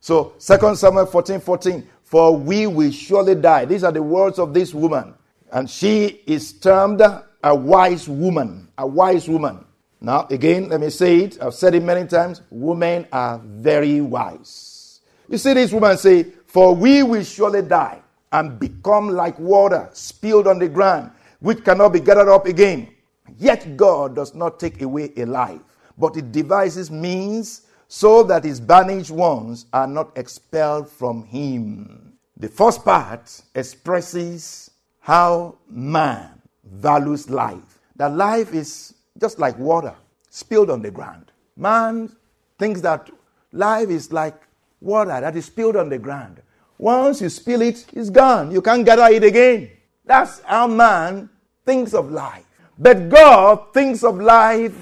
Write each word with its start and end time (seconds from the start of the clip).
So, 0.00 0.32
2 0.38 0.74
Samuel 0.76 1.06
14 1.06 1.40
14, 1.40 1.86
for 2.02 2.36
we 2.36 2.66
will 2.66 2.90
surely 2.90 3.34
die. 3.34 3.66
These 3.66 3.84
are 3.84 3.92
the 3.92 4.02
words 4.02 4.38
of 4.38 4.54
this 4.54 4.74
woman. 4.74 5.14
And 5.52 5.68
she 5.68 6.22
is 6.26 6.52
termed 6.54 7.00
a 7.02 7.54
wise 7.54 8.08
woman. 8.08 8.68
A 8.78 8.86
wise 8.86 9.28
woman. 9.28 9.64
Now, 10.00 10.26
again, 10.30 10.68
let 10.70 10.80
me 10.80 10.90
say 10.90 11.18
it. 11.24 11.42
I've 11.42 11.54
said 11.54 11.74
it 11.74 11.82
many 11.82 12.08
times. 12.08 12.40
Women 12.50 13.06
are 13.12 13.38
very 13.38 14.00
wise. 14.00 15.00
You 15.28 15.36
see 15.38 15.52
this 15.52 15.72
woman 15.72 15.98
say, 15.98 16.24
For 16.46 16.74
we 16.74 17.02
will 17.02 17.22
surely 17.22 17.62
die 17.62 18.00
and 18.32 18.58
become 18.58 19.10
like 19.10 19.38
water 19.38 19.88
spilled 19.92 20.46
on 20.46 20.58
the 20.58 20.68
ground, 20.68 21.10
which 21.40 21.64
cannot 21.64 21.90
be 21.90 22.00
gathered 22.00 22.28
up 22.28 22.46
again. 22.46 22.88
Yet 23.38 23.76
God 23.76 24.16
does 24.16 24.34
not 24.34 24.58
take 24.58 24.80
away 24.82 25.12
a 25.16 25.26
life, 25.26 25.60
but 25.98 26.16
it 26.16 26.32
devises 26.32 26.90
means 26.90 27.62
so 27.92 28.22
that 28.22 28.44
his 28.44 28.60
banished 28.60 29.10
ones 29.10 29.66
are 29.72 29.88
not 29.88 30.16
expelled 30.16 30.88
from 30.88 31.24
him. 31.24 32.12
The 32.36 32.46
first 32.46 32.84
part 32.84 33.42
expresses 33.56 34.70
how 35.00 35.56
man 35.68 36.40
values 36.62 37.28
life. 37.28 37.80
That 37.96 38.14
life 38.14 38.54
is 38.54 38.94
just 39.20 39.40
like 39.40 39.58
water 39.58 39.92
spilled 40.30 40.70
on 40.70 40.82
the 40.82 40.92
ground. 40.92 41.32
Man 41.56 42.14
thinks 42.60 42.80
that 42.82 43.10
life 43.50 43.88
is 43.88 44.12
like 44.12 44.40
water 44.80 45.20
that 45.20 45.34
is 45.34 45.46
spilled 45.46 45.74
on 45.74 45.88
the 45.88 45.98
ground. 45.98 46.40
Once 46.78 47.20
you 47.20 47.28
spill 47.28 47.60
it, 47.60 47.84
it's 47.92 48.08
gone. 48.08 48.52
You 48.52 48.62
can't 48.62 48.86
gather 48.86 49.12
it 49.12 49.24
again. 49.24 49.68
That's 50.04 50.40
how 50.42 50.68
man 50.68 51.28
thinks 51.66 51.92
of 51.92 52.12
life. 52.12 52.46
But 52.78 53.08
God 53.08 53.74
thinks 53.74 54.04
of 54.04 54.20
life 54.20 54.76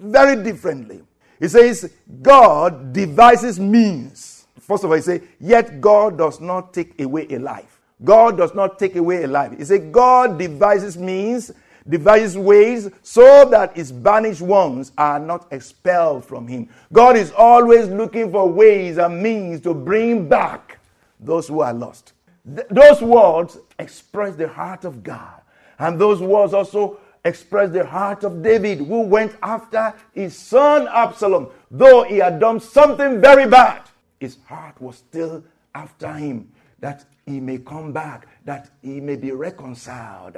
very 0.00 0.42
differently. 0.42 1.04
He 1.38 1.48
says, 1.48 1.92
God 2.22 2.92
devises 2.92 3.60
means. 3.60 4.46
First 4.60 4.84
of 4.84 4.90
all, 4.90 4.96
he 4.96 5.02
says, 5.02 5.22
yet 5.40 5.80
God 5.80 6.18
does 6.18 6.40
not 6.40 6.74
take 6.74 7.00
away 7.00 7.26
a 7.30 7.38
life. 7.38 7.80
God 8.04 8.36
does 8.36 8.54
not 8.54 8.78
take 8.78 8.96
away 8.96 9.24
a 9.24 9.26
life. 9.26 9.56
He 9.56 9.64
says, 9.64 9.80
God 9.90 10.38
devises 10.38 10.96
means, 10.96 11.50
devises 11.88 12.36
ways, 12.36 12.90
so 13.02 13.48
that 13.48 13.76
his 13.76 13.90
banished 13.90 14.42
ones 14.42 14.92
are 14.98 15.18
not 15.18 15.46
expelled 15.52 16.24
from 16.24 16.46
him. 16.46 16.68
God 16.92 17.16
is 17.16 17.32
always 17.32 17.88
looking 17.88 18.30
for 18.30 18.48
ways 18.48 18.98
and 18.98 19.22
means 19.22 19.60
to 19.62 19.74
bring 19.74 20.28
back 20.28 20.78
those 21.18 21.48
who 21.48 21.60
are 21.60 21.72
lost. 21.72 22.12
Th- 22.54 22.68
those 22.70 23.00
words 23.00 23.58
express 23.78 24.36
the 24.36 24.48
heart 24.48 24.84
of 24.84 25.02
God. 25.02 25.40
And 25.78 25.98
those 25.98 26.20
words 26.20 26.54
also 26.54 26.98
expressed 27.28 27.72
the 27.72 27.86
heart 27.86 28.24
of 28.24 28.42
David, 28.42 28.78
who 28.78 29.02
went 29.02 29.36
after 29.42 29.94
his 30.12 30.36
son 30.36 30.88
Absalom. 30.88 31.48
Though 31.70 32.02
he 32.02 32.16
had 32.16 32.40
done 32.40 32.58
something 32.58 33.20
very 33.20 33.46
bad, 33.46 33.82
his 34.18 34.38
heart 34.46 34.80
was 34.80 34.96
still 34.96 35.44
after 35.74 36.12
him, 36.12 36.50
that 36.80 37.04
he 37.26 37.38
may 37.40 37.58
come 37.58 37.92
back, 37.92 38.26
that 38.44 38.70
he 38.82 39.00
may 39.00 39.16
be 39.16 39.30
reconciled. 39.30 40.36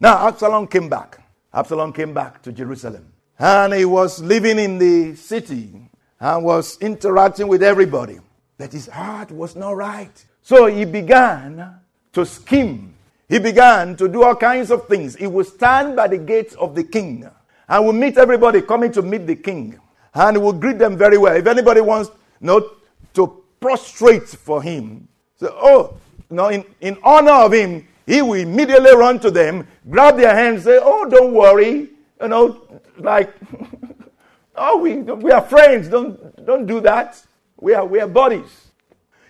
Now, 0.00 0.26
Absalom 0.26 0.66
came 0.66 0.88
back. 0.88 1.20
Absalom 1.52 1.92
came 1.92 2.14
back 2.14 2.42
to 2.42 2.52
Jerusalem. 2.52 3.12
And 3.38 3.72
he 3.74 3.84
was 3.84 4.20
living 4.20 4.58
in 4.58 4.78
the 4.78 5.14
city 5.14 5.90
and 6.18 6.44
was 6.44 6.78
interacting 6.80 7.48
with 7.48 7.62
everybody. 7.62 8.18
But 8.58 8.72
his 8.72 8.88
heart 8.88 9.30
was 9.30 9.56
not 9.56 9.76
right. 9.76 10.24
So 10.42 10.66
he 10.66 10.84
began 10.84 11.80
to 12.12 12.26
scheme 12.26 12.94
he 13.30 13.38
began 13.38 13.96
to 13.96 14.08
do 14.08 14.24
all 14.24 14.34
kinds 14.34 14.72
of 14.72 14.88
things. 14.88 15.14
He 15.14 15.28
would 15.28 15.46
stand 15.46 15.94
by 15.94 16.08
the 16.08 16.18
gates 16.18 16.54
of 16.56 16.74
the 16.74 16.82
king 16.82 17.30
and 17.68 17.86
would 17.86 17.94
meet 17.94 18.18
everybody 18.18 18.60
coming 18.60 18.90
to 18.90 19.02
meet 19.02 19.24
the 19.24 19.36
king. 19.36 19.78
And 20.12 20.36
he 20.36 20.42
would 20.42 20.60
greet 20.60 20.80
them 20.80 20.98
very 20.98 21.16
well. 21.16 21.36
If 21.36 21.46
anybody 21.46 21.80
wants 21.80 22.10
you 22.40 22.48
know, 22.48 22.70
to 23.14 23.42
prostrate 23.60 24.26
for 24.26 24.60
him, 24.60 25.06
so, 25.36 25.54
oh, 25.56 25.96
you 26.28 26.36
know, 26.36 26.48
in, 26.48 26.64
in 26.80 26.98
honor 27.04 27.30
of 27.30 27.52
him, 27.52 27.86
he 28.04 28.20
will 28.20 28.34
immediately 28.34 28.94
run 28.96 29.20
to 29.20 29.30
them, 29.30 29.64
grab 29.88 30.16
their 30.16 30.34
hands, 30.34 30.64
say, 30.64 30.80
oh, 30.82 31.08
don't 31.08 31.32
worry. 31.32 31.88
You 32.20 32.28
know, 32.28 32.80
like, 32.98 33.32
oh, 34.56 34.78
we, 34.78 34.96
we 34.96 35.30
are 35.30 35.40
friends. 35.40 35.86
Don't, 35.88 36.44
don't 36.44 36.66
do 36.66 36.80
that. 36.80 37.22
We 37.58 37.74
are, 37.74 37.86
we 37.86 38.00
are 38.00 38.08
buddies. 38.08 38.72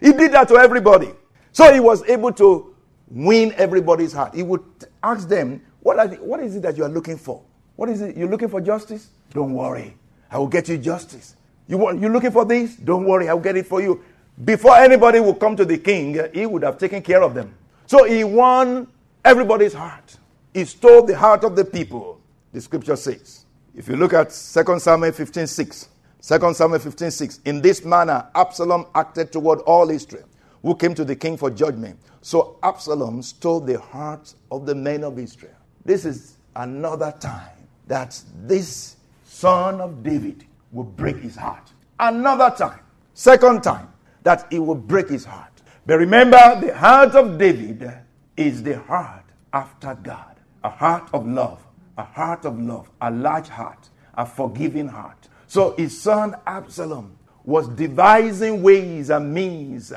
He 0.00 0.12
did 0.12 0.32
that 0.32 0.48
to 0.48 0.56
everybody. 0.56 1.10
So 1.52 1.70
he 1.70 1.80
was 1.80 2.02
able 2.08 2.32
to 2.32 2.69
win 3.10 3.52
everybody's 3.56 4.12
heart. 4.12 4.34
He 4.34 4.42
would 4.42 4.62
ask 5.02 5.28
them, 5.28 5.62
what, 5.80 5.98
are 5.98 6.08
the, 6.08 6.16
what 6.16 6.40
is 6.40 6.56
it 6.56 6.62
that 6.62 6.76
you 6.76 6.84
are 6.84 6.88
looking 6.88 7.16
for? 7.16 7.42
What 7.76 7.88
is 7.88 8.00
it? 8.00 8.16
You're 8.16 8.28
looking 8.28 8.48
for 8.48 8.60
justice? 8.60 9.10
Don't 9.32 9.52
worry. 9.52 9.96
I 10.30 10.38
will 10.38 10.46
get 10.46 10.68
you 10.68 10.78
justice. 10.78 11.36
You 11.66 11.78
want, 11.78 12.00
you're 12.00 12.10
looking 12.10 12.30
for 12.30 12.44
this? 12.44 12.76
Don't 12.76 13.04
worry. 13.04 13.28
I 13.28 13.34
will 13.34 13.40
get 13.40 13.56
it 13.56 13.66
for 13.66 13.80
you. 13.80 14.02
Before 14.44 14.76
anybody 14.76 15.20
would 15.20 15.38
come 15.38 15.56
to 15.56 15.64
the 15.64 15.78
king, 15.78 16.18
he 16.32 16.46
would 16.46 16.62
have 16.62 16.78
taken 16.78 17.02
care 17.02 17.22
of 17.22 17.34
them. 17.34 17.54
So 17.86 18.04
he 18.04 18.24
won 18.24 18.86
everybody's 19.24 19.74
heart. 19.74 20.16
He 20.54 20.64
stole 20.64 21.04
the 21.04 21.16
heart 21.16 21.44
of 21.44 21.56
the 21.56 21.64
people, 21.64 22.20
the 22.52 22.60
scripture 22.60 22.96
says. 22.96 23.44
If 23.74 23.88
you 23.88 23.96
look 23.96 24.12
at 24.12 24.30
2 24.30 24.78
Samuel 24.78 25.12
15 25.12 25.46
6, 25.46 25.88
2 26.22 26.54
Samuel 26.54 26.78
15 26.78 27.10
6, 27.10 27.40
in 27.44 27.60
this 27.60 27.84
manner 27.84 28.26
Absalom 28.34 28.86
acted 28.94 29.32
toward 29.32 29.60
all 29.60 29.90
Israel 29.90 30.24
who 30.62 30.74
came 30.74 30.94
to 30.94 31.04
the 31.04 31.16
king 31.16 31.36
for 31.36 31.50
judgment. 31.50 31.98
So 32.22 32.58
Absalom 32.62 33.22
stole 33.22 33.60
the 33.60 33.80
hearts 33.80 34.36
of 34.50 34.66
the 34.66 34.74
men 34.74 35.04
of 35.04 35.18
Israel. 35.18 35.54
This 35.84 36.04
is 36.04 36.36
another 36.56 37.14
time 37.18 37.56
that 37.86 38.20
this 38.44 38.96
son 39.24 39.80
of 39.80 40.02
David 40.02 40.44
will 40.72 40.84
break 40.84 41.16
his 41.16 41.36
heart. 41.36 41.72
Another 41.98 42.54
time, 42.56 42.80
second 43.14 43.62
time, 43.62 43.88
that 44.22 44.46
he 44.50 44.58
will 44.58 44.74
break 44.74 45.08
his 45.08 45.24
heart. 45.24 45.50
But 45.86 45.98
remember, 45.98 46.60
the 46.60 46.76
heart 46.76 47.14
of 47.14 47.38
David 47.38 47.90
is 48.36 48.62
the 48.62 48.78
heart 48.80 49.24
after 49.52 49.94
God, 49.94 50.36
a 50.62 50.70
heart 50.70 51.08
of 51.12 51.26
love, 51.26 51.66
a 51.96 52.04
heart 52.04 52.44
of 52.44 52.60
love, 52.60 52.90
a 53.00 53.10
large 53.10 53.48
heart, 53.48 53.88
a 54.14 54.26
forgiving 54.26 54.88
heart. 54.88 55.28
So 55.46 55.74
his 55.76 56.00
son 56.00 56.36
Absalom 56.46 57.16
was 57.44 57.66
devising 57.68 58.62
ways 58.62 59.10
and 59.10 59.32
means 59.34 59.92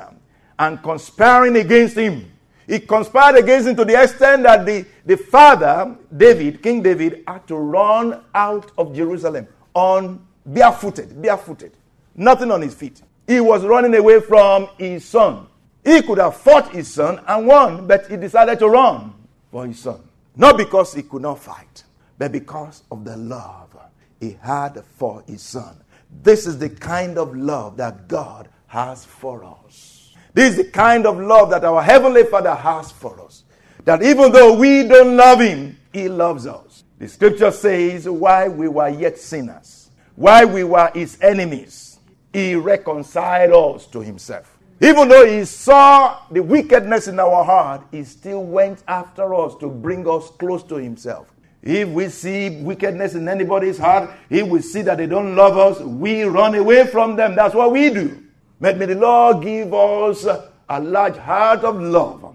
and 0.64 0.82
conspiring 0.82 1.58
against 1.58 1.98
him. 1.98 2.32
He 2.66 2.80
conspired 2.80 3.36
against 3.36 3.68
him 3.68 3.76
to 3.76 3.84
the 3.84 4.02
extent 4.02 4.44
that 4.44 4.66
the, 4.66 4.86
the 5.06 5.18
father, 5.18 5.96
David, 6.16 6.64
King 6.64 6.82
David, 6.82 7.24
had 7.28 7.46
to 7.48 7.58
run 7.58 8.24
out 8.34 8.72
of 8.78 8.96
Jerusalem 8.96 9.48
on 9.74 10.26
barefooted, 10.46 11.22
barefooted, 11.22 11.74
nothing 12.16 12.50
on 12.50 12.62
his 12.62 12.74
feet. 12.74 13.02
He 13.28 13.42
was 13.42 13.66
running 13.66 13.94
away 13.96 14.22
from 14.22 14.70
his 14.78 15.04
son. 15.04 15.48
He 15.84 16.02
could 16.02 16.20
have 16.20 16.38
fought 16.38 16.72
his 16.72 16.94
son 16.94 17.22
and 17.28 17.46
won, 17.46 17.86
but 17.86 18.08
he 18.08 18.16
decided 18.16 18.60
to 18.60 18.70
run 18.70 19.14
for 19.52 19.68
his 19.68 19.80
son. 19.80 20.02
Not 20.38 20.58
because 20.58 20.94
he 20.94 21.04
could 21.04 21.22
not 21.22 21.40
fight, 21.40 21.84
but 22.18 22.32
because 22.32 22.84
of 22.90 23.04
the 23.04 23.18
love 23.18 23.76
he 24.22 24.38
had 24.42 24.82
for 24.96 25.24
his 25.28 25.42
son. 25.42 25.76
This 26.22 26.48
is 26.48 26.58
the 26.58 26.70
kind 26.70 27.18
of 27.18 27.36
love 27.36 27.76
that 27.78 28.08
God 28.08 28.48
has 28.68 29.04
for 29.04 29.44
us. 29.44 30.03
This 30.34 30.52
is 30.52 30.58
the 30.58 30.72
kind 30.72 31.06
of 31.06 31.20
love 31.20 31.52
that 31.52 31.64
our 31.64 31.82
Heavenly 31.82 32.24
Father 32.24 32.56
has 32.56 32.92
for 32.92 33.22
us. 33.22 33.44
That 33.86 34.02
even 34.02 34.32
though 34.32 34.54
we 34.54 34.88
don't 34.88 35.16
love 35.16 35.42
Him, 35.42 35.78
He 35.92 36.10
loves 36.10 36.48
us. 36.48 36.84
The 36.98 37.08
scripture 37.08 37.52
says, 37.52 38.08
while 38.08 38.50
we 38.50 38.68
were 38.68 38.90
yet 38.90 39.18
sinners, 39.18 39.92
while 40.16 40.48
we 40.48 40.64
were 40.64 40.90
His 40.94 41.18
enemies, 41.22 42.00
He 42.32 42.56
reconciled 42.56 43.76
us 43.76 43.88
to 43.88 44.00
Himself. 44.00 44.58
Even 44.82 45.08
though 45.08 45.26
He 45.26 45.46
saw 45.46 46.20
the 46.32 46.42
wickedness 46.42 47.08
in 47.08 47.20
our 47.20 47.44
heart, 47.44 47.82
He 47.92 48.04
still 48.04 48.44
went 48.44 48.84
after 48.88 49.36
us 49.36 49.56
to 49.58 49.70
bring 49.70 50.08
us 50.08 50.30
close 50.40 50.64
to 50.64 50.76
Himself. 50.76 51.28
If 51.62 51.90
we 51.90 52.10
see 52.10 52.62
wickedness 52.62 53.16
in 53.16 53.30
anybody's 53.30 53.78
heart, 53.78 54.10
if 54.30 54.48
we 54.48 54.62
see 54.62 54.82
that 54.82 54.98
they 54.98 55.08
don't 55.08 55.36
love 55.36 55.58
us, 55.58 55.80
we 55.80 56.24
run 56.24 56.56
away 56.56 56.88
from 56.88 57.16
them. 57.16 57.36
That's 57.36 57.56
what 57.56 57.72
we 57.72 57.90
do. 57.90 58.24
But 58.64 58.78
may 58.78 58.86
the 58.86 58.96
Lord 58.96 59.44
give 59.44 59.74
us 59.74 60.24
a 60.24 60.80
large 60.80 61.18
heart 61.18 61.66
of 61.66 61.82
love 61.82 62.34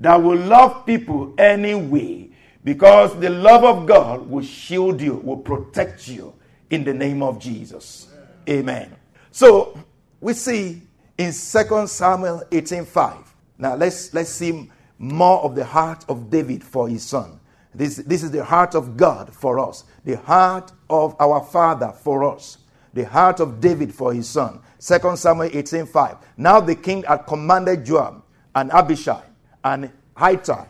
that 0.00 0.16
will 0.16 0.36
love 0.36 0.84
people 0.84 1.32
anyway 1.38 2.30
because 2.64 3.16
the 3.20 3.30
love 3.30 3.62
of 3.62 3.86
God 3.86 4.28
will 4.28 4.42
shield 4.42 5.00
you, 5.00 5.14
will 5.14 5.36
protect 5.36 6.08
you 6.08 6.34
in 6.70 6.82
the 6.82 6.92
name 6.92 7.22
of 7.22 7.38
Jesus. 7.38 8.12
Amen. 8.48 8.92
So 9.30 9.78
we 10.20 10.32
see 10.32 10.82
in 11.16 11.26
2 11.26 11.86
Samuel 11.86 12.42
18:5. 12.50 13.14
Now 13.56 13.76
let's 13.76 14.12
let's 14.12 14.30
see 14.30 14.68
more 14.98 15.44
of 15.44 15.54
the 15.54 15.64
heart 15.64 16.04
of 16.08 16.28
David 16.28 16.64
for 16.64 16.88
his 16.88 17.04
son. 17.04 17.38
This, 17.72 17.98
this 17.98 18.24
is 18.24 18.32
the 18.32 18.44
heart 18.44 18.74
of 18.74 18.96
God 18.96 19.32
for 19.32 19.60
us, 19.60 19.84
the 20.04 20.16
heart 20.16 20.72
of 20.90 21.14
our 21.20 21.40
Father 21.40 21.92
for 21.92 22.24
us, 22.24 22.58
the 22.94 23.04
heart 23.04 23.38
of 23.38 23.60
David 23.60 23.94
for 23.94 24.12
his 24.12 24.28
son. 24.28 24.58
2 24.80 25.16
Samuel 25.16 25.50
18:5. 25.50 26.18
Now 26.36 26.60
the 26.60 26.74
king 26.74 27.02
had 27.02 27.26
commanded 27.26 27.84
Joab 27.84 28.22
and 28.54 28.70
Abishai 28.72 29.22
and 29.64 29.90
Ittai, 30.16 30.66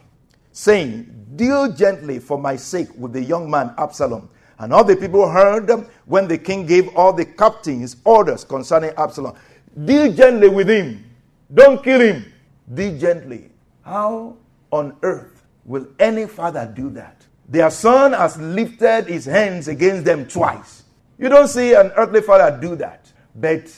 saying, 0.53 1.15
Deal 1.37 1.71
gently 1.73 2.19
for 2.19 2.39
my 2.39 2.57
sake 2.57 2.89
with 2.97 3.13
the 3.13 3.23
young 3.23 3.51
man 3.51 3.75
Absalom. 3.79 4.29
And 4.59 4.73
all 4.73 4.83
the 4.83 4.97
people 4.97 5.29
heard 5.29 5.71
when 6.07 6.27
the 6.27 6.39
king 6.39 6.67
gave 6.67 6.89
all 6.97 7.13
the 7.13 7.25
captains 7.25 7.97
orders 8.05 8.45
concerning 8.45 8.91
Absalom. 8.97 9.37
Deal 9.85 10.13
gently 10.13 10.49
with 10.49 10.69
him. 10.69 11.05
Don't 11.53 11.83
kill 11.85 12.01
him. 12.01 12.33
Deal 12.75 12.99
gently. 12.99 13.51
How 13.85 14.37
on 14.73 14.97
earth 15.03 15.45
will 15.65 15.87
any 15.99 16.27
father 16.27 16.71
do 16.75 16.91
that? 16.91 17.25
Their 17.49 17.71
son 17.71 18.13
has 18.13 18.37
lifted 18.37 19.07
his 19.07 19.25
hands 19.27 19.69
against 19.69 20.05
them 20.05 20.27
twice. 20.27 20.83
You 21.19 21.29
don't 21.29 21.49
see 21.49 21.75
an 21.75 21.93
earthly 21.97 22.21
father 22.21 22.59
do 22.61 22.75
that. 22.77 23.11
But 23.35 23.73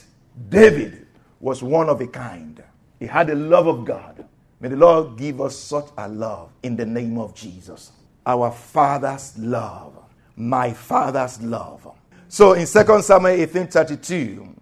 David 0.49 1.07
was 1.41 1.63
one 1.63 1.89
of 1.89 2.01
a 2.01 2.07
kind. 2.07 2.63
He 2.99 3.07
had 3.07 3.29
the 3.29 3.35
love 3.35 3.67
of 3.67 3.85
God. 3.85 4.27
May 4.61 4.69
the 4.69 4.77
Lord 4.77 5.17
give 5.17 5.41
us 5.41 5.57
such 5.57 5.87
a 5.97 6.09
love 6.09 6.53
in 6.63 6.77
the 6.77 6.85
name 6.85 7.19
of 7.19 7.35
Jesus. 7.35 7.93
Our 8.27 8.51
Father's 8.51 9.37
love. 9.39 9.97
My 10.37 10.73
Father's 10.73 11.41
love. 11.41 11.89
So 12.29 12.53
in 12.53 12.67
2 12.67 13.03
Samuel 13.03 13.37
18:32, 13.37 14.55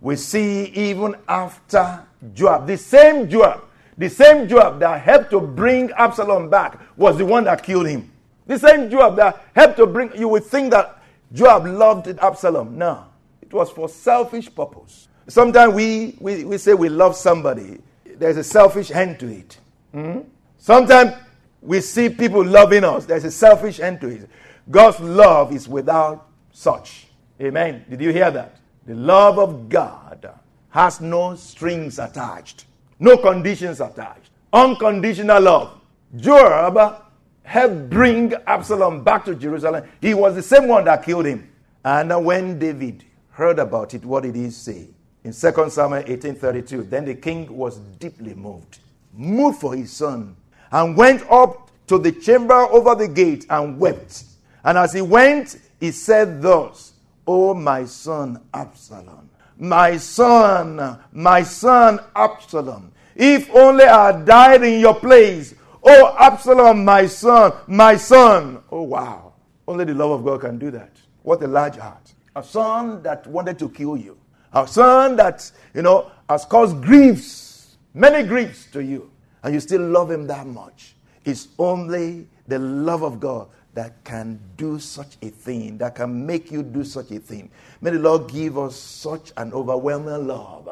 we 0.00 0.16
see 0.16 0.64
even 0.74 1.14
after 1.28 2.04
Joab, 2.34 2.66
the 2.66 2.76
same 2.76 3.28
Joab, 3.28 3.62
the 3.96 4.08
same 4.08 4.48
Joab 4.48 4.80
that 4.80 5.00
helped 5.02 5.30
to 5.30 5.40
bring 5.40 5.90
Absalom 5.92 6.48
back 6.48 6.80
was 6.96 7.18
the 7.18 7.26
one 7.26 7.44
that 7.44 7.62
killed 7.62 7.86
him. 7.86 8.10
The 8.46 8.58
same 8.58 8.90
Joab 8.90 9.16
that 9.16 9.46
helped 9.54 9.76
to 9.76 9.86
bring, 9.86 10.10
you 10.16 10.28
would 10.28 10.44
think 10.44 10.72
that 10.72 10.98
Joab 11.32 11.66
loved 11.66 12.08
Absalom. 12.18 12.76
No, 12.76 13.04
it 13.40 13.52
was 13.52 13.70
for 13.70 13.88
selfish 13.88 14.52
purpose. 14.52 15.08
Sometimes 15.28 15.74
we, 15.74 16.16
we, 16.20 16.44
we 16.44 16.58
say 16.58 16.74
we 16.74 16.88
love 16.88 17.16
somebody, 17.16 17.78
there's 18.04 18.36
a 18.36 18.44
selfish 18.44 18.90
end 18.90 19.18
to 19.20 19.28
it. 19.28 19.58
Mm-hmm. 19.94 20.28
Sometimes 20.58 21.14
we 21.60 21.80
see 21.80 22.08
people 22.08 22.44
loving 22.44 22.84
us, 22.84 23.06
there's 23.06 23.24
a 23.24 23.30
selfish 23.30 23.80
end 23.80 24.00
to 24.00 24.08
it. 24.08 24.28
God's 24.70 25.00
love 25.00 25.52
is 25.52 25.68
without 25.68 26.28
such. 26.52 27.06
Amen. 27.40 27.84
Did 27.88 28.00
you 28.00 28.12
hear 28.12 28.30
that? 28.30 28.56
The 28.86 28.94
love 28.94 29.38
of 29.38 29.68
God 29.68 30.30
has 30.70 31.00
no 31.00 31.34
strings 31.34 31.98
attached, 31.98 32.66
no 32.98 33.16
conditions 33.16 33.80
attached. 33.80 34.30
Unconditional 34.52 35.40
love. 35.40 35.80
Joab 36.16 37.04
helped 37.42 37.90
bring 37.90 38.34
Absalom 38.46 39.02
back 39.02 39.24
to 39.24 39.34
Jerusalem. 39.34 39.88
He 40.00 40.14
was 40.14 40.34
the 40.34 40.42
same 40.42 40.68
one 40.68 40.84
that 40.84 41.04
killed 41.04 41.26
him. 41.26 41.50
And 41.84 42.24
when 42.24 42.58
David 42.58 43.04
heard 43.30 43.58
about 43.58 43.94
it, 43.94 44.04
what 44.04 44.24
did 44.24 44.36
he 44.36 44.50
say? 44.50 44.88
In 45.24 45.32
2 45.32 45.70
Samuel 45.70 46.02
18:32, 46.02 46.90
then 46.90 47.04
the 47.04 47.14
king 47.14 47.56
was 47.56 47.78
deeply 47.98 48.34
moved, 48.34 48.78
moved 49.14 49.60
for 49.60 49.74
his 49.74 49.92
son, 49.92 50.36
and 50.70 50.96
went 50.96 51.22
up 51.30 51.70
to 51.86 51.98
the 51.98 52.12
chamber 52.12 52.54
over 52.54 52.94
the 52.94 53.08
gate 53.08 53.46
and 53.48 53.78
wept. 53.78 54.24
And 54.64 54.78
as 54.78 54.92
he 54.92 55.02
went, 55.02 55.58
he 55.78 55.92
said 55.92 56.42
thus, 56.42 56.92
O 57.26 57.54
my 57.54 57.84
son 57.84 58.40
Absalom, 58.52 59.28
my 59.58 59.96
son, 59.96 60.98
my 61.12 61.42
son 61.42 62.00
Absalom, 62.16 62.92
if 63.14 63.48
only 63.54 63.84
I 63.84 64.24
died 64.24 64.62
in 64.64 64.80
your 64.80 64.94
place. 64.94 65.54
Oh, 65.84 66.16
Absalom, 66.18 66.84
my 66.84 67.06
son, 67.06 67.52
my 67.66 67.96
son. 67.96 68.62
Oh, 68.70 68.82
wow. 68.82 69.32
Only 69.66 69.84
the 69.84 69.94
love 69.94 70.12
of 70.12 70.24
God 70.24 70.40
can 70.40 70.58
do 70.58 70.70
that. 70.70 70.92
What 71.22 71.42
a 71.42 71.46
large 71.46 71.76
heart. 71.76 72.12
A 72.36 72.42
son 72.42 73.02
that 73.02 73.26
wanted 73.26 73.58
to 73.58 73.68
kill 73.68 73.96
you. 73.96 74.16
A 74.54 74.66
son 74.66 75.16
that, 75.16 75.50
you 75.74 75.82
know, 75.82 76.10
has 76.28 76.44
caused 76.44 76.82
griefs, 76.82 77.76
many 77.94 78.26
griefs 78.26 78.66
to 78.72 78.82
you. 78.82 79.10
And 79.42 79.54
you 79.54 79.60
still 79.60 79.82
love 79.82 80.10
him 80.10 80.26
that 80.28 80.46
much. 80.46 80.94
It's 81.24 81.48
only 81.58 82.28
the 82.46 82.58
love 82.58 83.02
of 83.02 83.18
God 83.18 83.48
that 83.74 84.04
can 84.04 84.38
do 84.56 84.78
such 84.78 85.16
a 85.22 85.30
thing, 85.30 85.78
that 85.78 85.94
can 85.94 86.26
make 86.26 86.50
you 86.50 86.62
do 86.62 86.84
such 86.84 87.10
a 87.10 87.18
thing. 87.18 87.50
May 87.80 87.90
the 87.90 87.98
Lord 87.98 88.30
give 88.30 88.58
us 88.58 88.76
such 88.76 89.32
an 89.36 89.52
overwhelming 89.52 90.26
love 90.26 90.68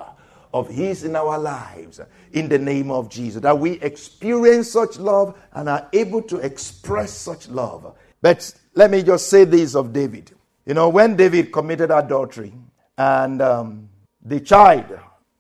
of 0.53 0.69
His 0.69 1.05
in 1.05 1.17
our 1.17 1.39
lives 1.39 2.01
in 2.33 2.49
the 2.49 2.59
name 2.59 2.91
of 2.91 3.09
Jesus, 3.09 3.41
that 3.43 3.59
we 3.59 3.73
experience 3.81 4.71
such 4.71 4.99
love 4.99 5.39
and 5.53 5.69
are 5.69 5.89
able 5.93 6.23
to 6.23 6.37
express 6.39 7.13
such 7.13 7.49
love. 7.49 7.95
But 8.21 8.53
let 8.75 8.91
me 8.91 9.03
just 9.03 9.29
say 9.29 9.45
this 9.45 9.75
of 9.75 9.93
David. 9.93 10.33
You 10.67 10.75
know, 10.75 10.89
when 10.89 11.17
David 11.17 11.53
committed 11.53 11.91
adultery 11.91 12.53
and 13.01 13.41
um, 13.41 13.89
the 14.23 14.41
child 14.41 14.85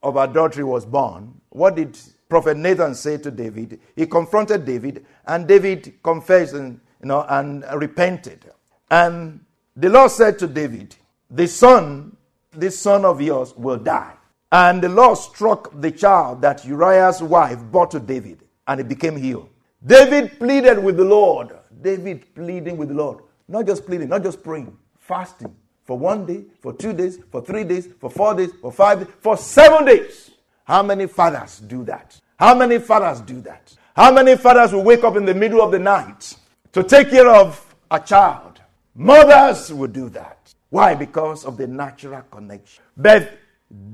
of 0.03 0.17
adultery 0.17 0.65
was 0.65 0.87
born, 0.87 1.39
what 1.51 1.77
did 1.77 1.99
Prophet 2.31 2.57
Nathan 2.57 2.95
say 2.95 3.19
to 3.19 3.31
David? 3.31 3.79
He 3.95 4.07
confronted 4.07 4.65
David, 4.65 5.05
and 5.27 5.47
David 5.47 6.03
confessed 6.03 6.55
and 6.55 6.81
you 7.03 7.09
know, 7.09 7.27
and 7.29 7.63
repented. 7.75 8.51
And 8.91 9.45
the 9.77 9.91
Lord 9.91 10.11
said 10.11 10.39
to 10.39 10.47
David, 10.47 10.97
The 11.31 11.47
son, 11.47 12.17
this 12.51 12.79
son 12.79 13.05
of 13.05 13.21
yours 13.21 13.55
will 13.55 13.77
die. 13.77 14.15
And 14.51 14.83
the 14.83 14.89
Lord 14.89 15.19
struck 15.19 15.71
the 15.83 15.91
child 15.91 16.41
that 16.41 16.65
Uriah's 16.65 17.23
wife 17.23 17.61
brought 17.65 17.91
to 17.91 18.01
David, 18.01 18.43
and 18.69 18.81
it 18.81 18.89
became 18.89 19.17
healed. 19.17 19.51
David 19.85 20.39
pleaded 20.39 20.83
with 20.83 20.97
the 20.97 21.05
Lord. 21.05 21.51
David 21.83 22.35
pleading 22.35 22.79
with 22.79 22.89
the 22.89 22.95
Lord. 22.95 23.19
Not 23.49 23.67
just 23.67 23.85
pleading, 23.85 24.09
not 24.09 24.23
just 24.23 24.43
praying, 24.43 24.75
fasting 24.99 25.55
for 25.91 25.99
one 25.99 26.25
day, 26.25 26.45
for 26.61 26.73
two 26.73 26.93
days, 26.93 27.19
for 27.33 27.43
three 27.43 27.65
days, 27.65 27.89
for 27.99 28.09
four 28.09 28.33
days, 28.33 28.53
for 28.63 28.71
five 28.71 29.01
days, 29.01 29.09
for 29.19 29.37
seven 29.37 29.85
days. 29.85 30.31
How 30.63 30.85
many 30.85 31.09
fathers 31.09 31.59
do 31.59 31.83
that? 31.83 32.17
How 32.39 32.55
many 32.55 32.79
fathers 32.79 33.21
do 33.23 33.41
that? 33.41 33.75
How 33.97 34.13
many 34.13 34.37
fathers 34.37 34.73
will 34.73 34.85
wake 34.85 35.03
up 35.03 35.17
in 35.17 35.25
the 35.25 35.35
middle 35.35 35.61
of 35.61 35.73
the 35.73 35.81
night 35.81 36.37
to 36.75 36.85
take 36.85 37.11
care 37.11 37.29
of 37.29 37.75
a 37.91 37.99
child. 37.99 38.61
Mothers 38.95 39.73
would 39.73 39.93
do 39.93 40.09
that. 40.11 40.55
Why? 40.69 40.95
Because 40.95 41.45
of 41.45 41.57
the 41.57 41.67
natural 41.67 42.23
connection. 42.31 42.85
But 42.97 43.37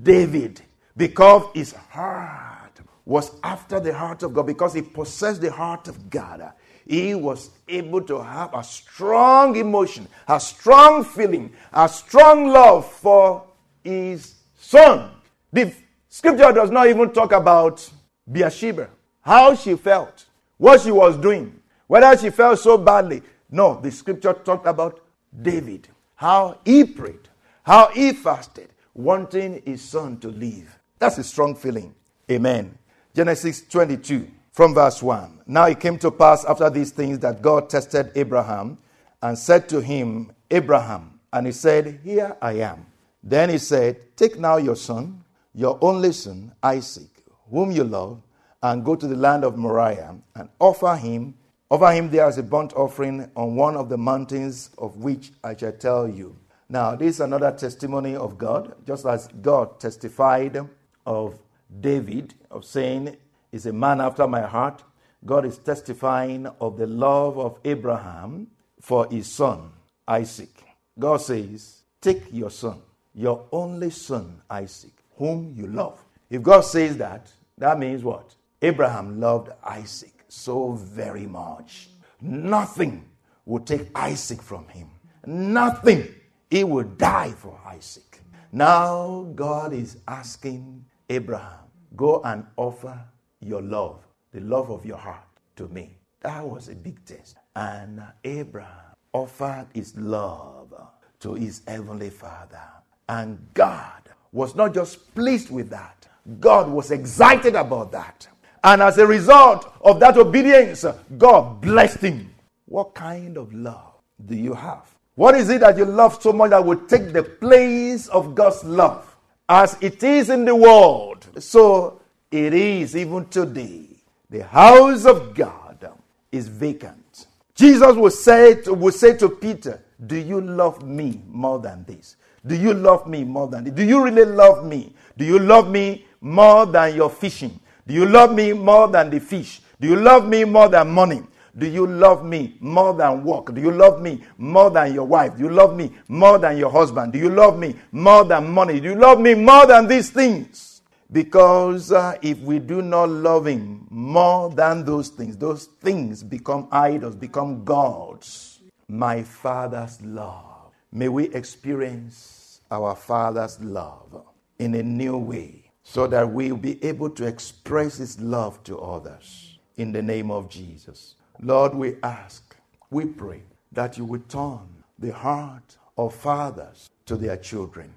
David, 0.02 0.60
because 0.98 1.50
his 1.54 1.72
heart 1.72 2.78
was 3.06 3.31
after 3.43 3.81
the 3.81 3.94
heart 3.94 4.22
of 4.22 4.34
God, 4.34 4.46
because 4.46 4.74
he 4.74 4.82
possessed 4.82 5.41
the 5.41 5.50
heart 5.50 5.88
of 5.88 6.10
God, 6.10 6.53
he 6.86 7.14
was 7.14 7.50
able 7.69 8.00
to 8.02 8.22
have 8.22 8.55
a 8.55 8.62
strong 8.62 9.56
emotion, 9.56 10.06
a 10.28 10.38
strong 10.38 11.05
feeling, 11.05 11.52
a 11.72 11.88
strong 11.88 12.48
love 12.48 12.90
for 12.90 13.44
his 13.82 14.34
son. 14.56 15.10
The 15.52 15.72
scripture 16.08 16.52
does 16.52 16.70
not 16.70 16.88
even 16.88 17.10
talk 17.12 17.32
about 17.32 17.88
Bathsheba, 18.26 18.88
how 19.20 19.55
she 19.55 19.74
felt, 19.74 20.26
what 20.58 20.81
she 20.81 20.90
was 20.90 21.16
doing. 21.16 21.60
Whether 21.86 22.16
she 22.19 22.31
felt 22.31 22.58
so 22.58 22.76
badly. 22.78 23.22
No, 23.50 23.81
the 23.81 23.90
scripture 23.90 24.32
talked 24.32 24.66
about 24.66 25.00
David, 25.43 25.88
how 26.16 26.58
he 26.64 26.84
prayed, 26.84 27.28
how 27.62 27.88
he 27.88 28.12
fasted, 28.12 28.70
wanting 28.94 29.62
his 29.64 29.82
son 29.82 30.19
to 30.19 30.28
live. 30.28 30.78
That's 30.98 31.19
a 31.19 31.24
strong 31.24 31.55
feeling. 31.55 31.94
Amen. 32.31 32.76
Genesis 33.14 33.62
22, 33.69 34.28
from 34.56 34.72
verse 34.72 35.03
1. 35.03 35.43
Now 35.46 35.67
it 35.67 35.81
came 35.81 35.98
to 35.98 36.10
pass 36.10 36.46
after 36.46 36.70
these 36.70 36.91
things 36.91 37.19
that 37.19 37.43
God 37.43 37.69
tested 37.69 38.10
Abraham 38.15 38.79
and 39.20 39.39
said 39.39 39.69
to 39.69 39.82
him, 39.82 40.32
Abraham. 40.51 41.20
And 41.31 41.44
he 41.44 41.53
said, 41.53 42.01
Here 42.03 42.34
I 42.41 42.53
am. 42.55 42.86
Then 43.22 43.51
he 43.51 43.58
said, 43.58 44.17
Take 44.17 44.39
now 44.39 44.56
your 44.56 44.77
son, 44.77 45.22
your 45.55 45.79
only 45.82 46.13
son, 46.13 46.53
Isaac, 46.63 47.10
whom 47.51 47.70
you 47.70 47.84
love, 47.84 48.22
and 48.63 48.82
go 48.82 48.96
to 48.96 49.06
the 49.06 49.15
land 49.15 49.44
of 49.44 49.58
Moriah 49.58 50.17
and 50.34 50.48
offer 50.58 50.96
him 50.96 51.34
Offer 51.69 51.91
him 51.91 52.10
there 52.10 52.25
as 52.25 52.39
a 52.39 52.44
burnt 52.44 52.72
offering 52.75 53.29
on 53.34 53.56
one 53.56 53.77
of 53.77 53.89
the 53.89 53.98
mountains 53.98 54.70
of 54.79 54.98
which 54.98 55.32
I 55.43 55.56
shall 55.56 55.72
tell 55.72 56.08
you. 56.08 56.36
Now, 56.69 56.94
this 56.94 57.17
is 57.17 57.20
another 57.20 57.51
testimony 57.51 58.15
of 58.15 58.39
God, 58.39 58.72
just 58.86 59.05
as 59.05 59.27
God 59.43 59.81
testified 59.81 60.60
of 61.05 61.36
David, 61.81 62.34
of 62.53 62.65
saying, 62.65 63.17
Is 63.56 63.65
a 63.65 63.72
man 63.72 64.03
after 64.03 64.29
my 64.29 64.43
heart. 64.43 64.82
God 65.25 65.46
is 65.46 65.56
testifying 65.56 66.46
of 66.60 66.77
the 66.77 66.86
love 66.86 67.39
of 67.39 67.58
Abraham 67.65 68.48
for 68.82 69.08
his 69.10 69.32
son, 69.32 69.70
Isaac. 70.06 70.63
God 70.98 71.22
says, 71.22 71.81
Take 72.03 72.25
your 72.31 72.51
son, 72.51 72.82
your 73.15 73.46
only 73.51 73.89
son, 73.89 74.43
Isaac, 74.51 74.93
whom 75.17 75.55
you 75.56 75.69
love. 75.69 75.98
If 76.29 76.43
God 76.43 76.67
says 76.67 76.98
that, 76.98 77.32
that 77.56 77.79
means 77.79 78.05
what? 78.05 78.34
Abraham 78.60 79.19
loved 79.19 79.48
Isaac 79.65 80.27
so 80.29 80.72
very 80.72 81.27
much. 81.27 81.89
Nothing 82.20 83.08
would 83.46 83.67
take 83.67 83.89
Isaac 83.94 84.43
from 84.43 84.69
him. 84.69 84.91
Nothing. 85.25 86.08
He 86.51 86.63
would 86.63 86.98
die 86.98 87.31
for 87.31 87.58
Isaac. 87.65 88.20
Now 88.53 89.32
God 89.34 89.72
is 89.72 89.96
asking 90.06 90.84
Abraham, 91.08 91.65
go 91.96 92.20
and 92.22 92.44
offer 92.58 93.01
your 93.46 93.62
love, 93.62 94.05
the 94.32 94.41
love 94.41 94.70
of 94.70 94.84
your 94.84 94.98
heart, 94.98 95.26
to 95.56 95.69
me. 95.69 95.96
That 96.20 96.46
was 96.46 96.69
a 96.69 96.74
big 96.74 97.05
test. 97.05 97.36
And 97.55 98.03
Abraham 98.24 98.94
offered 99.12 99.69
his 99.72 99.96
love 99.96 100.74
to 101.20 101.34
his 101.34 101.62
heavenly 101.67 102.10
father. 102.10 102.60
And 103.08 103.38
God 103.55 104.03
was 104.32 104.55
not 104.55 104.74
just 104.74 105.15
pleased 105.15 105.50
with 105.50 105.70
that, 105.70 106.06
God 106.41 106.69
was 106.69 106.91
excited 106.91 107.55
about 107.55 107.93
that. 107.93 108.29
And 108.65 108.82
as 108.82 108.98
a 108.98 109.06
result 109.06 109.72
of 109.81 110.00
that 110.00 110.19
obedience, 110.19 110.84
God 111.17 111.60
blessed 111.60 112.00
him. 112.00 112.34
What 112.67 112.94
kind 112.94 113.36
of 113.36 113.53
love 113.55 113.94
do 114.24 114.34
you 114.34 114.55
have? 114.55 114.93
What 115.15 115.36
is 115.36 115.48
it 115.50 115.60
that 115.60 115.79
you 115.79 115.84
love 115.84 116.20
so 116.20 116.32
much 116.32 116.50
that 116.50 116.65
would 116.65 116.88
take 116.88 117.12
the 117.12 117.22
place 117.22 118.08
of 118.08 118.34
God's 118.34 118.65
love? 118.65 119.17
As 119.48 119.79
it 119.81 120.03
is 120.03 120.31
in 120.31 120.44
the 120.44 120.56
world, 120.56 121.24
so 121.38 122.00
it 122.36 122.55
is 122.55 122.96
even 122.96 123.26
today. 123.26 123.86
The 124.28 124.44
house 124.44 125.05
of 125.06 125.34
God 125.34 125.88
is 126.31 126.48
vacant. 126.48 127.26
Jesus 127.55 127.96
would 127.96 128.12
say 128.12 128.60
to, 128.62 128.74
would 128.74 128.94
say 128.94 129.16
to 129.16 129.28
Peter, 129.28 129.82
Do 130.05 130.16
you 130.16 130.40
love 130.40 130.86
me 130.86 131.22
more 131.28 131.58
than 131.58 131.84
this? 131.84 132.16
Do 132.46 132.55
you 132.55 132.74
love 132.74 133.06
me 133.06 133.24
more 133.24 133.48
than 133.48 133.64
this? 133.64 133.72
Do 133.72 133.84
you 133.84 134.05
really 134.05 134.24
love 134.24 134.64
me? 134.64 134.93
Do 135.16 135.24
you 135.24 135.38
love 135.38 135.70
me 135.70 136.05
more 136.20 136.66
than 136.66 136.94
your 136.94 137.10
fishing? 137.10 137.58
Do 137.86 137.94
you 137.94 138.06
love 138.06 138.34
me 138.34 138.52
more 138.52 138.88
than 138.88 139.10
the 139.10 139.20
fish? 139.20 139.62
Do 139.81 139.88
you 139.88 139.96
love 139.96 140.28
me 140.28 140.44
more 140.44 140.69
than 140.69 140.90
money? 140.90 141.22
Do 141.56 141.66
you 141.66 141.86
love 141.86 142.24
me 142.24 142.56
more 142.60 142.93
than 142.93 143.24
work? 143.24 143.55
Do 143.55 143.60
you 143.60 143.70
love 143.70 144.02
me 144.02 144.22
more 144.36 144.70
than 144.70 144.93
your 144.93 145.06
wife? 145.06 145.36
Do 145.36 145.44
you 145.44 145.50
love 145.50 145.74
me 145.74 145.90
more 146.08 146.38
than 146.38 146.58
your 146.58 146.70
husband? 146.70 147.14
Do 147.14 147.19
you 147.19 147.31
love 147.31 147.58
me 147.58 147.74
more 147.93 148.24
than 148.24 148.50
money? 148.52 148.78
Do 148.81 148.90
you 148.90 148.94
love 148.94 149.20
me 149.20 149.34
more 149.34 149.66
than 149.66 149.86
these 149.86 150.10
things? 150.10 150.66
Because 151.10 151.93
uh, 151.93 152.17
if 152.20 152.39
we 152.41 152.58
do 152.58 152.82
not 152.82 153.08
love 153.08 153.46
Him 153.46 153.86
more 153.91 154.51
than 154.51 154.84
those 154.84 155.08
things, 155.08 155.36
those 155.36 155.67
things 155.67 156.22
become 156.22 156.69
idols, 156.72 157.15
become 157.15 157.65
gods. 157.65 158.60
My 158.89 159.22
Father's 159.22 160.01
love. 160.03 160.72
May 160.93 161.08
we 161.08 161.29
experience 161.34 162.60
our 162.70 162.94
Father's 162.96 163.60
love 163.60 164.25
in 164.58 164.75
a 164.75 164.82
new 164.82 165.17
way 165.17 165.70
so 165.82 166.06
that 166.08 166.29
we'll 166.29 166.56
be 166.56 166.82
able 166.84 167.10
to 167.10 167.27
express 167.27 167.98
His 167.98 168.20
love 168.20 168.63
to 168.65 168.79
others. 168.79 169.58
In 169.77 169.93
the 169.93 170.03
name 170.03 170.31
of 170.31 170.48
Jesus. 170.48 171.15
Lord, 171.41 171.75
we 171.75 171.96
ask, 172.03 172.56
we 172.91 173.05
pray 173.05 173.43
that 173.72 173.98
you 173.98 174.05
would 174.06 174.29
turn 174.29 174.67
the 174.98 175.13
heart 175.13 175.77
of 175.98 176.15
fathers 176.15 176.89
to 177.05 177.17
their 177.17 177.36
children 177.36 177.94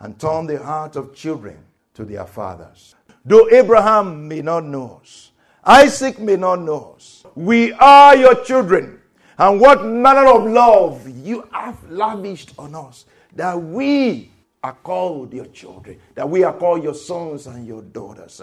and 0.00 0.18
turn 0.18 0.46
the 0.46 0.62
heart 0.62 0.96
of 0.96 1.14
children 1.14 1.58
to 2.00 2.06
their 2.06 2.26
fathers. 2.26 2.94
Though 3.24 3.48
Abraham 3.50 4.26
may 4.26 4.40
not 4.40 4.64
know 4.64 5.00
us, 5.02 5.32
Isaac 5.62 6.18
may 6.18 6.36
not 6.36 6.60
know 6.60 6.94
us, 6.96 7.24
we 7.34 7.72
are 7.74 8.16
your 8.16 8.42
children. 8.42 9.00
And 9.38 9.60
what 9.60 9.84
manner 9.84 10.26
of 10.26 10.46
love 10.46 11.06
you 11.08 11.46
have 11.52 11.78
lavished 11.90 12.52
on 12.58 12.74
us 12.74 13.04
that 13.36 13.54
we 13.54 14.30
are 14.62 14.72
called 14.82 15.32
your 15.32 15.46
children, 15.46 15.98
that 16.14 16.28
we 16.28 16.42
are 16.42 16.52
called 16.52 16.82
your 16.82 16.94
sons 16.94 17.46
and 17.46 17.66
your 17.66 17.82
daughters. 17.82 18.40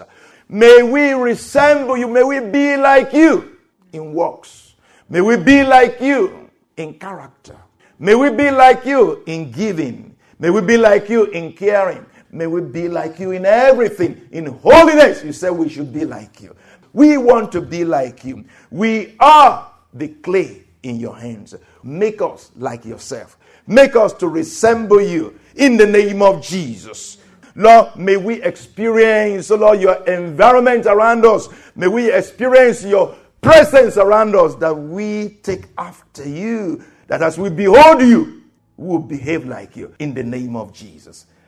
May 0.48 0.82
we 0.82 1.12
resemble 1.12 1.96
you, 1.96 2.08
may 2.08 2.22
we 2.22 2.40
be 2.40 2.76
like 2.76 3.12
you 3.12 3.58
in 3.92 4.12
works. 4.14 4.74
May 5.08 5.20
we 5.20 5.36
be 5.36 5.64
like 5.64 6.00
you 6.00 6.50
in 6.76 6.94
character. 6.94 7.56
May 7.98 8.14
we 8.14 8.30
be 8.30 8.50
like 8.50 8.84
you 8.84 9.22
in 9.26 9.50
giving. 9.50 10.16
May 10.38 10.50
we 10.50 10.60
be 10.60 10.76
like 10.76 11.08
you 11.08 11.24
in 11.26 11.52
caring. 11.52 12.06
May 12.30 12.46
we 12.46 12.60
be 12.60 12.88
like 12.88 13.18
you 13.18 13.30
in 13.30 13.46
everything. 13.46 14.28
In 14.32 14.46
holiness, 14.46 15.24
you 15.24 15.32
said 15.32 15.50
we 15.50 15.68
should 15.68 15.92
be 15.92 16.04
like 16.04 16.40
you. 16.40 16.54
We 16.92 17.16
want 17.16 17.52
to 17.52 17.60
be 17.60 17.84
like 17.84 18.24
you. 18.24 18.44
We 18.70 19.14
are 19.20 19.70
the 19.94 20.08
clay 20.08 20.64
in 20.82 21.00
your 21.00 21.16
hands. 21.16 21.54
Make 21.82 22.20
us 22.20 22.50
like 22.56 22.84
yourself. 22.84 23.38
Make 23.66 23.96
us 23.96 24.12
to 24.14 24.28
resemble 24.28 25.00
you 25.00 25.38
in 25.56 25.76
the 25.76 25.86
name 25.86 26.22
of 26.22 26.42
Jesus. 26.42 27.18
Lord, 27.54 27.96
may 27.96 28.16
we 28.16 28.42
experience, 28.42 29.50
oh 29.50 29.56
Lord, 29.56 29.80
your 29.80 30.04
environment 30.06 30.86
around 30.86 31.26
us. 31.26 31.48
May 31.74 31.88
we 31.88 32.12
experience 32.12 32.84
your 32.84 33.16
presence 33.40 33.96
around 33.96 34.36
us 34.36 34.54
that 34.56 34.72
we 34.72 35.30
take 35.42 35.66
after 35.76 36.26
you. 36.26 36.84
That 37.08 37.22
as 37.22 37.38
we 37.38 37.50
behold 37.50 38.00
you, 38.00 38.42
we 38.76 38.88
will 38.88 38.98
behave 39.00 39.44
like 39.44 39.76
you 39.76 39.94
in 39.98 40.14
the 40.14 40.22
name 40.22 40.54
of 40.54 40.72
Jesus. 40.72 41.26